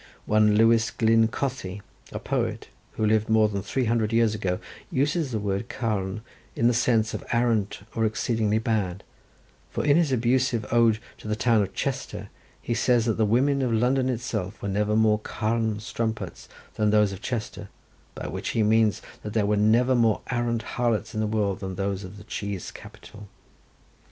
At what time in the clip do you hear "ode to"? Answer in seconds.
10.73-11.27